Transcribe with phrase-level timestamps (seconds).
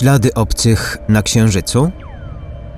[0.00, 1.90] Ślady obcych na Księżycu?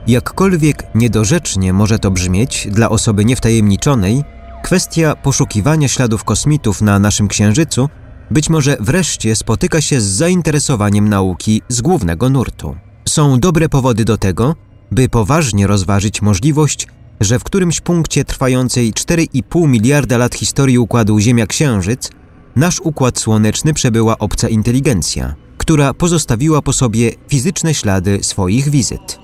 [0.07, 4.25] Jakkolwiek niedorzecznie może to brzmieć dla osoby niewtajemniczonej,
[4.63, 7.89] kwestia poszukiwania śladów kosmitów na naszym Księżycu
[8.31, 12.77] być może wreszcie spotyka się z zainteresowaniem nauki z głównego nurtu.
[13.09, 14.57] Są dobre powody do tego,
[14.91, 16.87] by poważnie rozważyć możliwość,
[17.21, 22.11] że w którymś punkcie trwającej 4,5 miliarda lat historii układu Ziemia-Księżyc
[22.57, 29.19] nasz układ słoneczny przebyła obca inteligencja, która pozostawiła po sobie fizyczne ślady swoich wizyt.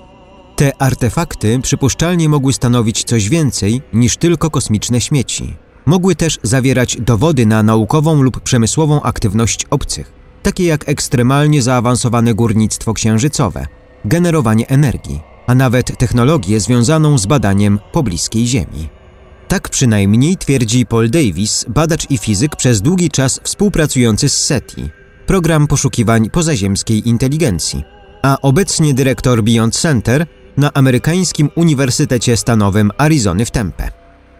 [0.55, 5.55] Te artefakty przypuszczalnie mogły stanowić coś więcej niż tylko kosmiczne śmieci.
[5.85, 10.11] Mogły też zawierać dowody na naukową lub przemysłową aktywność obcych,
[10.43, 13.67] takie jak ekstremalnie zaawansowane górnictwo księżycowe,
[14.05, 18.89] generowanie energii, a nawet technologię związaną z badaniem pobliskiej Ziemi.
[19.47, 24.89] Tak przynajmniej twierdzi Paul Davis, badacz i fizyk przez długi czas współpracujący z SETI,
[25.29, 27.83] program poszukiwań pozaziemskiej inteligencji,
[28.21, 30.25] a obecnie dyrektor Beyond Center
[30.57, 33.91] na amerykańskim Uniwersytecie Stanowym Arizony w Tempe.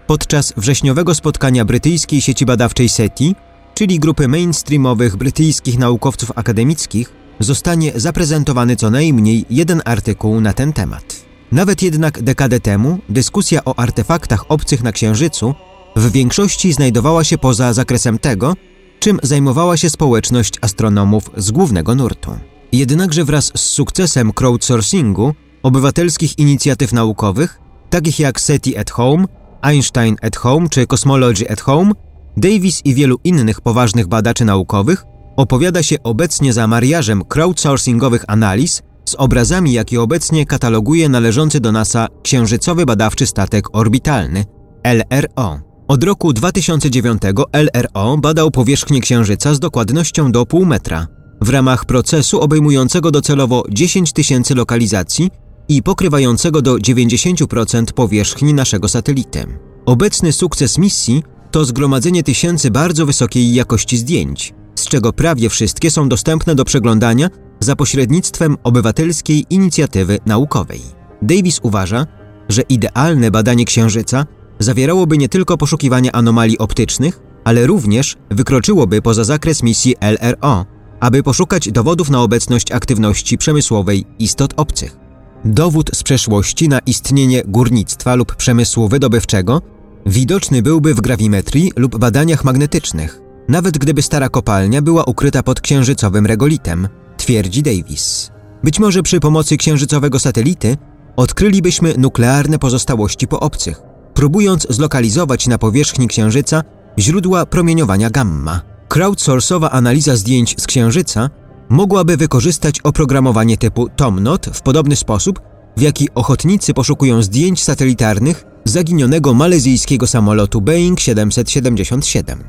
[0.07, 3.35] Podczas wrześniowego spotkania brytyjskiej sieci badawczej SETI,
[3.73, 11.15] czyli grupy mainstreamowych brytyjskich naukowców akademickich, zostanie zaprezentowany co najmniej jeden artykuł na ten temat.
[11.51, 15.55] Nawet jednak dekadę temu dyskusja o artefaktach obcych na Księżycu
[15.95, 18.55] w większości znajdowała się poza zakresem tego,
[18.99, 22.31] czym zajmowała się społeczność astronomów z głównego nurtu.
[22.71, 25.33] Jednakże wraz z sukcesem crowdsourcingu,
[25.63, 29.25] obywatelskich inicjatyw naukowych, takich jak SETI at Home,
[29.61, 31.91] Einstein at Home czy Cosmology at Home,
[32.37, 39.15] Davis i wielu innych poważnych badaczy naukowych opowiada się obecnie za mariażem crowdsourcingowych analiz z
[39.15, 44.45] obrazami, jakie obecnie kataloguje należący do NASA księżycowy badawczy statek orbitalny
[44.83, 45.68] LRO.
[45.89, 47.21] Od roku 2009
[47.53, 51.07] LRO badał powierzchnię Księżyca z dokładnością do pół metra
[51.41, 55.29] w ramach procesu obejmującego docelowo 10 tysięcy lokalizacji
[55.69, 59.45] i pokrywającego do 90% powierzchni naszego satelity.
[59.85, 66.09] Obecny sukces misji to zgromadzenie tysięcy bardzo wysokiej jakości zdjęć, z czego prawie wszystkie są
[66.09, 67.29] dostępne do przeglądania
[67.59, 70.81] za pośrednictwem obywatelskiej inicjatywy naukowej.
[71.21, 72.05] Davis uważa,
[72.49, 74.25] że idealne badanie Księżyca
[74.59, 80.65] zawierałoby nie tylko poszukiwania anomalii optycznych, ale również wykroczyłoby poza zakres misji LRO,
[80.99, 84.97] aby poszukać dowodów na obecność aktywności przemysłowej istot obcych.
[85.45, 89.61] Dowód z przeszłości na istnienie górnictwa lub przemysłu wydobywczego
[90.05, 96.25] widoczny byłby w grawimetrii lub badaniach magnetycznych, nawet gdyby stara kopalnia była ukryta pod księżycowym
[96.25, 96.87] regolitem,
[97.17, 98.31] twierdzi Davis.
[98.63, 100.77] Być może przy pomocy księżycowego satelity
[101.15, 103.81] odkrylibyśmy nuklearne pozostałości po obcych,
[104.19, 106.63] próbując zlokalizować na powierzchni Księżyca
[106.99, 108.61] źródła promieniowania gamma.
[108.87, 111.29] Crowdsourcowa analiza zdjęć z Księżyca
[111.69, 115.41] mogłaby wykorzystać oprogramowanie typu TomNot w podobny sposób,
[115.77, 122.43] w jaki ochotnicy poszukują zdjęć satelitarnych zaginionego malezyjskiego samolotu Boeing 777.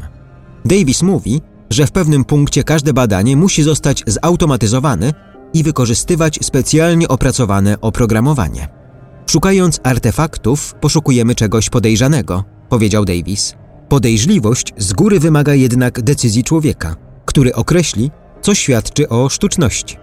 [0.65, 5.15] Davis mówi, że w pewnym punkcie każde badanie musi zostać zautomatyzowane
[5.55, 8.80] i wykorzystywać specjalnie opracowane oprogramowanie.
[9.31, 13.55] Szukając artefaktów, poszukujemy czegoś podejrzanego, powiedział Davis.
[13.89, 18.11] Podejrzliwość z góry wymaga jednak decyzji człowieka, który określi,
[18.43, 19.97] co świadczy o sztuczności.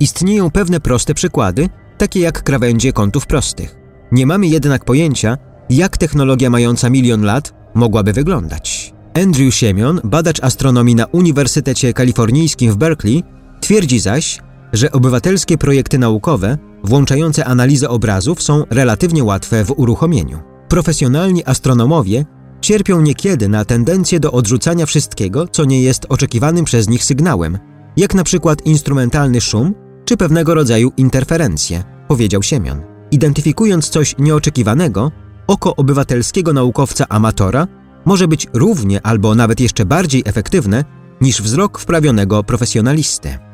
[0.00, 1.68] Istnieją pewne proste przykłady,
[1.98, 3.76] takie jak krawędzie kątów prostych.
[4.12, 5.38] Nie mamy jednak pojęcia,
[5.70, 8.94] jak technologia mająca milion lat mogłaby wyglądać.
[9.22, 13.22] Andrew Siemion, badacz astronomii na Uniwersytecie Kalifornijskim w Berkeley,
[13.60, 14.38] twierdzi zaś,
[14.72, 20.38] że obywatelskie projekty naukowe, włączające analizę obrazów, są relatywnie łatwe w uruchomieniu.
[20.68, 22.24] Profesjonalni astronomowie
[22.60, 27.58] cierpią niekiedy na tendencję do odrzucania wszystkiego, co nie jest oczekiwanym przez nich sygnałem,
[27.96, 32.80] jak na przykład instrumentalny szum czy pewnego rodzaju interferencje, powiedział Siemion.
[33.10, 35.12] Identyfikując coś nieoczekiwanego,
[35.46, 37.66] oko obywatelskiego naukowca amatora
[38.04, 40.84] może być równie albo nawet jeszcze bardziej efektywne
[41.20, 43.49] niż wzrok wprawionego profesjonalisty.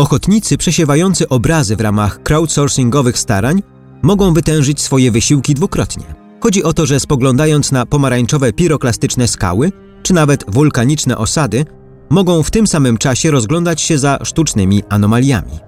[0.00, 3.62] Ochotnicy przesiewający obrazy w ramach crowdsourcingowych starań
[4.02, 6.04] mogą wytężyć swoje wysiłki dwukrotnie.
[6.40, 11.64] Chodzi o to, że spoglądając na pomarańczowe piroklastyczne skały, czy nawet wulkaniczne osady,
[12.10, 15.58] mogą w tym samym czasie rozglądać się za sztucznymi anomaliami.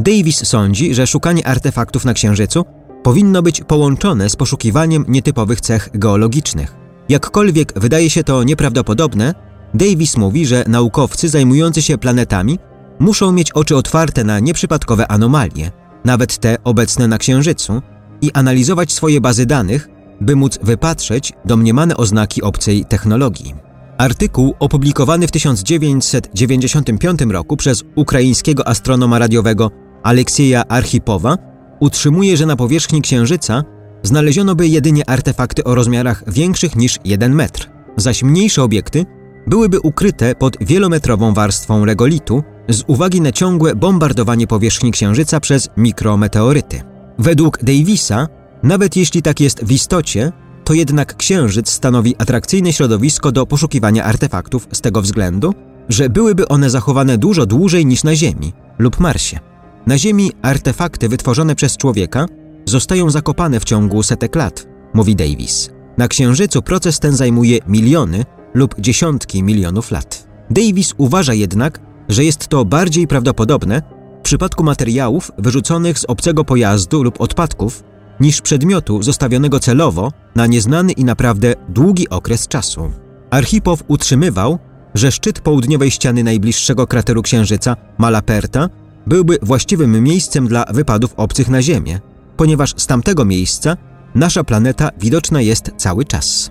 [0.00, 2.64] Davis sądzi, że szukanie artefaktów na Księżycu
[3.02, 6.74] powinno być połączone z poszukiwaniem nietypowych cech geologicznych.
[7.08, 9.34] Jakkolwiek wydaje się to nieprawdopodobne,
[9.74, 12.58] Davis mówi, że naukowcy zajmujący się planetami
[13.00, 15.70] muszą mieć oczy otwarte na nieprzypadkowe anomalie,
[16.04, 17.82] nawet te obecne na Księżycu,
[18.22, 19.88] i analizować swoje bazy danych,
[20.20, 23.54] by móc wypatrzeć domniemane oznaki obcej technologii.
[23.98, 29.70] Artykuł opublikowany w 1995 roku przez ukraińskiego astronoma radiowego
[30.02, 31.36] Aleksieja Archipowa
[31.80, 33.64] utrzymuje, że na powierzchni Księżyca
[34.02, 39.06] znaleziono by jedynie artefakty o rozmiarach większych niż 1 metr, zaś mniejsze obiekty
[39.46, 46.82] byłyby ukryte pod wielometrową warstwą regolitu z uwagi na ciągłe bombardowanie powierzchni Księżyca przez mikrometeoryty.
[47.18, 48.28] Według Davisa,
[48.62, 50.32] nawet jeśli tak jest w istocie,
[50.64, 55.54] to jednak Księżyc stanowi atrakcyjne środowisko do poszukiwania artefaktów z tego względu,
[55.88, 59.38] że byłyby one zachowane dużo dłużej niż na Ziemi lub Marsie.
[59.86, 62.26] Na Ziemi artefakty wytworzone przez człowieka
[62.66, 65.70] zostają zakopane w ciągu setek lat, mówi Davis.
[65.98, 68.24] Na Księżycu proces ten zajmuje miliony
[68.54, 70.28] lub dziesiątki milionów lat.
[70.50, 71.80] Davis uważa jednak,
[72.10, 73.82] że jest to bardziej prawdopodobne
[74.18, 77.84] w przypadku materiałów wyrzuconych z obcego pojazdu lub odpadków,
[78.20, 82.92] niż przedmiotu zostawionego celowo na nieznany i naprawdę długi okres czasu.
[83.30, 84.58] Archipow utrzymywał,
[84.94, 88.68] że szczyt południowej ściany najbliższego krateru Księżyca, Malaperta,
[89.06, 92.00] byłby właściwym miejscem dla wypadów obcych na Ziemię,
[92.36, 93.76] ponieważ z tamtego miejsca
[94.14, 96.50] nasza planeta widoczna jest cały czas.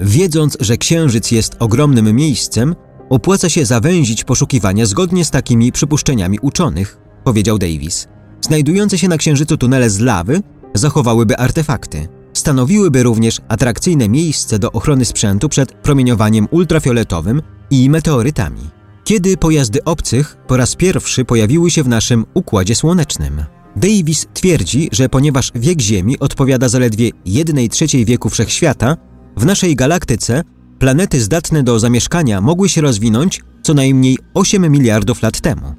[0.00, 2.74] Wiedząc, że Księżyc jest ogromnym miejscem,
[3.10, 8.08] opłaca się zawęzić poszukiwania zgodnie z takimi przypuszczeniami uczonych, powiedział Davis.
[8.40, 10.40] Znajdujące się na Księżycu tunele z lawy
[10.74, 12.08] zachowałyby artefakty.
[12.32, 18.60] Stanowiłyby również atrakcyjne miejsce do ochrony sprzętu przed promieniowaniem ultrafioletowym i meteorytami.
[19.04, 23.44] Kiedy pojazdy obcych po raz pierwszy pojawiły się w naszym Układzie Słonecznym?
[23.76, 28.96] Davis twierdzi, że ponieważ wiek Ziemi odpowiada zaledwie 1 trzeciej wieku wszechświata,
[29.36, 30.42] w naszej galaktyce
[30.80, 35.74] planety zdatne do zamieszkania mogły się rozwinąć co najmniej 8 miliardów lat temu.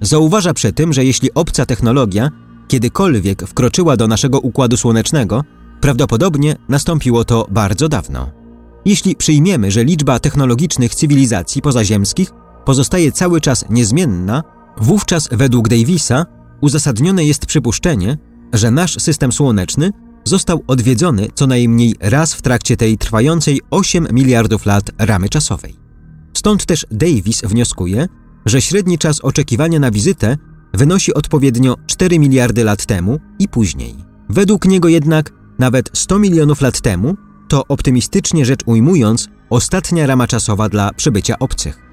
[0.00, 2.30] Zauważa przy tym, że jeśli obca technologia
[2.68, 5.44] kiedykolwiek wkroczyła do naszego układu słonecznego,
[5.80, 8.30] prawdopodobnie nastąpiło to bardzo dawno.
[8.84, 12.30] Jeśli przyjmiemy, że liczba technologicznych cywilizacji pozaziemskich
[12.64, 14.42] pozostaje cały czas niezmienna,
[14.76, 16.26] wówczas według Davisa
[16.60, 18.18] uzasadnione jest przypuszczenie,
[18.52, 19.90] że nasz system słoneczny
[20.30, 25.76] został odwiedzony co najmniej raz w trakcie tej trwającej 8 miliardów lat ramy czasowej.
[26.34, 28.08] Stąd też Davis wnioskuje,
[28.46, 30.36] że średni czas oczekiwania na wizytę
[30.74, 33.94] wynosi odpowiednio 4 miliardy lat temu i później.
[34.28, 37.16] Według niego jednak nawet 100 milionów lat temu
[37.48, 41.89] to optymistycznie rzecz ujmując ostatnia rama czasowa dla przybycia obcych.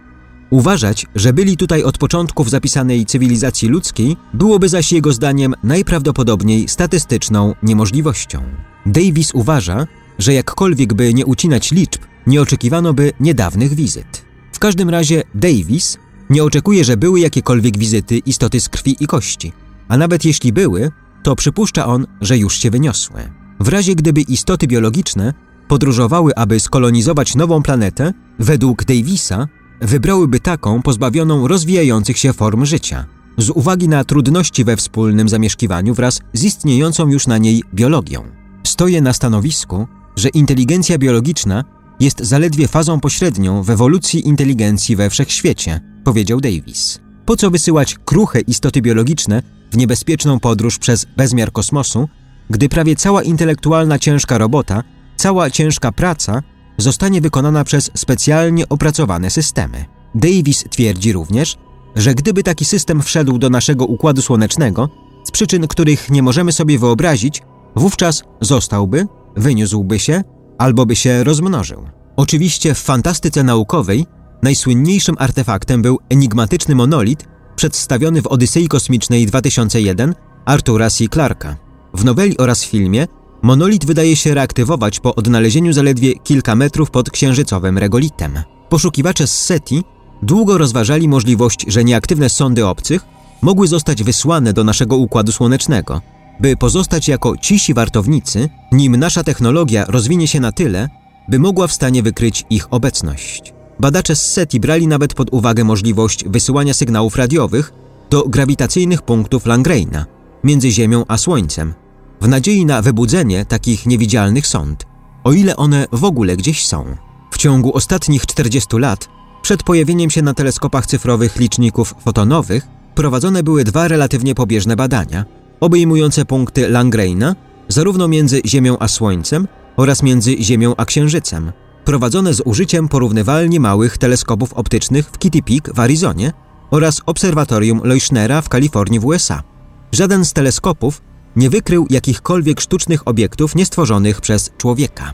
[0.50, 7.56] Uważać, że byli tutaj od początków zapisanej cywilizacji ludzkiej, byłoby zaś jego zdaniem najprawdopodobniej statystyczną
[7.64, 8.44] niemożliwością.
[8.86, 9.88] Davis uważa,
[10.20, 14.26] że jakkolwiek by nie ucinać liczb, nie oczekiwano by niedawnych wizyt.
[14.52, 15.98] W każdym razie Davis
[16.30, 19.54] nie oczekuje, że były jakiekolwiek wizyty istoty z krwi i kości,
[19.88, 20.92] a nawet jeśli były,
[21.24, 23.32] to przypuszcza on, że już się wyniosły.
[23.60, 25.34] W razie gdyby istoty biologiczne
[25.68, 29.48] podróżowały, aby skolonizować nową planetę, według Davisa
[29.82, 33.06] wybrałyby taką pozbawioną rozwijających się form życia,
[33.38, 38.24] z uwagi na trudności we wspólnym zamieszkiwaniu wraz z istniejącą już na niej biologią.
[38.64, 41.64] Stoję na stanowisku, że inteligencja biologiczna
[42.00, 47.00] jest zaledwie fazą pośrednią w ewolucji inteligencji we wszechświecie, powiedział Davis.
[47.26, 52.10] Po co wysyłać kruche istoty biologiczne w niebezpieczną podróż przez bezmiar kosmosu,
[52.50, 54.84] gdy prawie cała intelektualna ciężka robota,
[55.16, 56.44] cała ciężka praca
[56.78, 59.86] zostanie wykonana przez specjalnie opracowane systemy.
[60.16, 61.58] Davis twierdzi również,
[61.96, 64.90] że gdyby taki system wszedł do naszego układu słonecznego,
[65.24, 67.42] z przyczyn, których nie możemy sobie wyobrazić,
[67.76, 70.24] wówczas zostałby, wyniósłby się
[70.58, 71.90] albo by się rozmnożył.
[72.16, 74.06] Oczywiście w fantastyce naukowej
[74.44, 80.16] najsłynniejszym artefaktem był enigmatyczny monolit przedstawiony w Odysei Kosmicznej 2001
[80.46, 81.04] Artura C.
[81.08, 81.58] Clarka.
[81.94, 83.08] W noweli oraz filmie
[83.42, 88.40] Monolit wydaje się reaktywować po odnalezieniu zaledwie kilka metrów pod księżycowym regolitem.
[88.70, 89.84] Poszukiwacze z SETI
[90.22, 93.06] długo rozważali możliwość, że nieaktywne sondy obcych
[93.42, 96.02] mogły zostać wysłane do naszego Układu Słonecznego,
[96.40, 100.90] by pozostać jako cisi wartownicy, nim nasza technologia rozwinie się na tyle,
[101.30, 103.54] by mogła w stanie wykryć ich obecność.
[103.80, 107.74] Badacze z SETI brali nawet pod uwagę możliwość wysyłania sygnałów radiowych
[108.10, 110.06] do grawitacyjnych punktów Langreina
[110.44, 111.74] między Ziemią a Słońcem,
[112.22, 114.86] w nadziei na wybudzenie takich niewidzialnych sąd,
[115.24, 116.86] o ile one w ogóle gdzieś są.
[117.32, 119.10] W ciągu ostatnich 40 lat,
[119.42, 125.26] przed pojawieniem się na teleskopach cyfrowych liczników fotonowych, prowadzone były dwa relatywnie pobieżne badania,
[125.60, 127.36] obejmujące punkty Langreina,
[127.68, 129.48] zarówno między Ziemią a Słońcem
[129.78, 131.52] oraz między Ziemią a Księżycem,
[131.86, 136.34] prowadzone z użyciem porównywalnie małych teleskopów optycznych w Kitty Peak w Arizonie
[136.72, 139.44] oraz obserwatorium Leuschnera w Kalifornii w USA.
[139.92, 141.02] Żaden z teleskopów
[141.38, 145.14] nie wykrył jakichkolwiek sztucznych obiektów niestworzonych przez człowieka.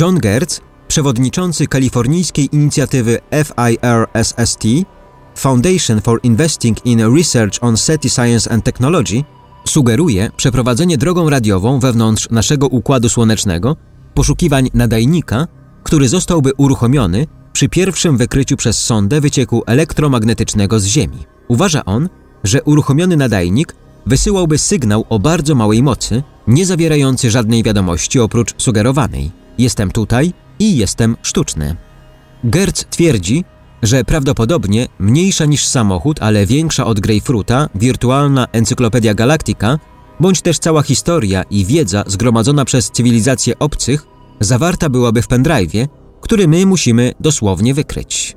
[0.00, 4.62] John Gertz, przewodniczący kalifornijskiej inicjatywy FIRSST,
[5.36, 9.24] Foundation for Investing in Research on SETI Science and Technology,
[9.68, 13.76] sugeruje przeprowadzenie drogą radiową wewnątrz naszego układu słonecznego
[14.14, 15.46] poszukiwań nadajnika,
[15.82, 21.24] który zostałby uruchomiony przy pierwszym wykryciu przez sondę wycieku elektromagnetycznego z Ziemi.
[21.48, 22.08] Uważa on,
[22.44, 23.74] że uruchomiony nadajnik
[24.06, 29.30] wysyłałby sygnał o bardzo małej mocy, nie zawierający żadnej wiadomości oprócz sugerowanej.
[29.58, 31.76] Jestem tutaj i jestem sztuczny.
[32.44, 33.44] Gertz twierdzi,
[33.82, 39.78] że prawdopodobnie mniejsza niż samochód, ale większa od Greyfruta, wirtualna Encyklopedia Galactica,
[40.20, 44.06] bądź też cała historia i wiedza zgromadzona przez cywilizacje obcych
[44.40, 45.88] zawarta byłaby w pendrive'ie,
[46.20, 48.36] który my musimy dosłownie wykryć.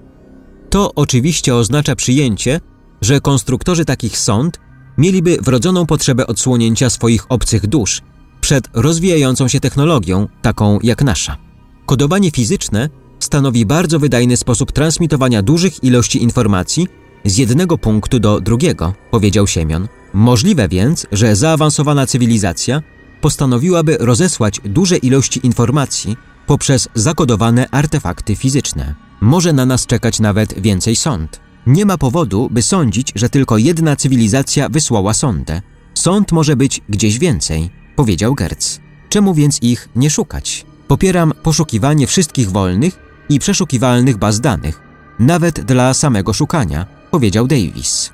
[0.69, 2.59] To oczywiście oznacza przyjęcie,
[3.01, 4.59] że konstruktorzy takich sond
[4.97, 8.01] mieliby wrodzoną potrzebę odsłonięcia swoich obcych dusz
[8.41, 11.37] przed rozwijającą się technologią, taką jak nasza.
[11.85, 12.89] Kodowanie fizyczne
[13.19, 16.87] stanowi bardzo wydajny sposób transmitowania dużych ilości informacji
[17.25, 19.87] z jednego punktu do drugiego, powiedział Siemion.
[20.13, 22.81] Możliwe więc, że zaawansowana cywilizacja
[23.21, 28.95] postanowiłaby rozesłać duże ilości informacji poprzez zakodowane artefakty fizyczne.
[29.21, 31.46] Może na nas czekać nawet więcej sąd.
[31.67, 35.61] Nie ma powodu, by sądzić, że tylko jedna cywilizacja wysłała sondę.
[35.93, 38.79] Sąd może być gdzieś więcej, powiedział Gertz.
[39.09, 40.65] Czemu więc ich nie szukać?
[40.87, 44.81] Popieram poszukiwanie wszystkich wolnych i przeszukiwalnych baz danych,
[45.19, 48.11] nawet dla samego szukania, powiedział Davis.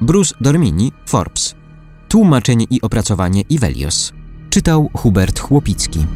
[0.00, 1.54] Bruce Dormini, Forbes.
[2.08, 4.12] Tłumaczenie i opracowanie Ivelios.
[4.50, 6.06] Czytał Hubert Chłopicki.